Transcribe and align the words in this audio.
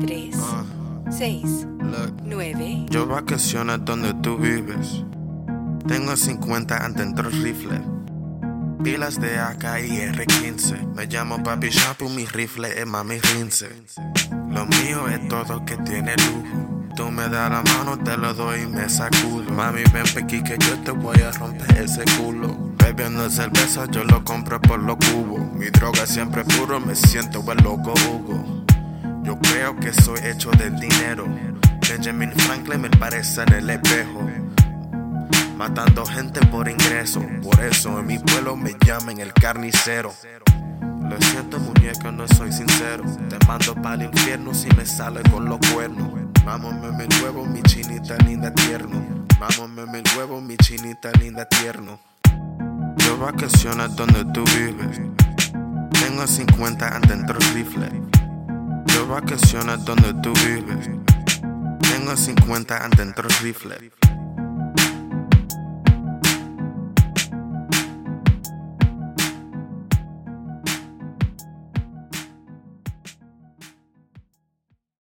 6, 0.00 1.66
Look, 1.80 2.22
9, 2.22 2.86
yo 2.88 3.06
vacaciones 3.06 3.84
donde 3.84 4.14
tú 4.14 4.38
vives. 4.38 5.02
Tengo 5.88 6.16
50 6.16 6.76
adentro 6.76 7.28
rifle. 7.30 7.80
Pilas 8.84 9.20
de 9.20 9.38
AK 9.40 9.64
y 9.88 9.98
R15. 9.98 10.94
Me 10.94 11.06
llamo 11.06 11.42
Papi 11.42 11.70
Shampoo, 11.70 12.08
mi 12.10 12.26
rifle 12.26 12.80
es 12.80 12.86
mami 12.86 13.18
rinse. 13.18 13.70
Lo 14.50 14.66
mío 14.66 15.08
es 15.08 15.26
todo 15.28 15.64
que 15.64 15.76
tiene 15.78 16.14
lujo. 16.16 16.86
Tú 16.94 17.10
me 17.10 17.28
das 17.28 17.50
la 17.50 17.62
mano, 17.62 17.98
te 17.98 18.16
lo 18.16 18.34
doy 18.34 18.60
y 18.60 18.66
me 18.66 18.88
sacudo. 18.88 19.50
Mami, 19.50 19.82
ven 19.92 20.06
pequi 20.14 20.44
que 20.44 20.56
yo 20.58 20.78
te 20.84 20.92
voy 20.92 21.20
a 21.22 21.32
romper 21.32 21.76
ese 21.82 22.04
culo. 22.16 22.56
Bebiendo 22.76 23.28
cerveza, 23.30 23.86
yo 23.90 24.04
lo 24.04 24.22
compro 24.22 24.60
por 24.60 24.80
los 24.80 24.96
cubos. 24.96 25.52
Mi 25.54 25.70
droga 25.70 26.06
siempre 26.06 26.44
puro, 26.44 26.78
me 26.78 26.94
siento 26.94 27.44
el 27.50 27.58
loco 27.64 27.94
Hugo. 28.08 28.67
Yo 29.28 29.38
creo 29.40 29.76
que 29.76 29.92
soy 29.92 30.18
hecho 30.24 30.50
del 30.52 30.80
dinero. 30.80 31.26
Benjamin 31.86 32.32
Franklin 32.32 32.80
me 32.80 32.88
parece 32.88 33.42
en 33.42 33.52
el 33.52 33.68
espejo. 33.68 34.26
Matando 35.54 36.06
gente 36.06 36.40
por 36.46 36.66
ingreso. 36.66 37.20
Por 37.42 37.62
eso 37.62 38.00
en 38.00 38.06
mi 38.06 38.18
pueblo 38.18 38.56
me 38.56 38.74
llaman 38.86 39.20
el 39.20 39.34
carnicero. 39.34 40.14
Lo 40.80 41.20
siento, 41.20 41.58
muñeca, 41.58 42.10
no 42.10 42.26
soy 42.26 42.50
sincero. 42.52 43.04
Te 43.28 43.36
mando 43.46 43.74
para 43.74 43.96
el 43.96 44.04
infierno 44.04 44.54
si 44.54 44.70
me 44.70 44.86
sale 44.86 45.20
con 45.30 45.44
los 45.44 45.58
cuernos. 45.74 46.08
Mámame 46.46 47.04
el 47.04 47.22
huevo, 47.22 47.44
mi 47.44 47.60
chinita 47.64 48.16
linda 48.24 48.50
tierno. 48.54 49.26
Mámame 49.38 49.98
el 49.98 50.04
huevo, 50.16 50.40
mi 50.40 50.56
chinita 50.56 51.10
linda 51.20 51.44
tierno. 51.44 52.00
Yo 52.96 53.18
vacaciones 53.18 53.94
donde 53.94 54.24
tú 54.32 54.42
vives. 54.56 55.02
Tengo 56.00 56.26
50 56.26 56.96
adentro 56.96 57.38
rifle. 57.52 58.17
Vacaciones 59.08 59.82
donde 59.86 60.12
tú 60.22 60.34
vives. 60.44 60.90
Tengo 61.80 62.14
50 62.14 62.76
adentro 62.76 63.26
rifle. 63.42 63.90